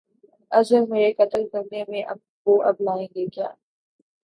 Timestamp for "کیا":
3.27-3.49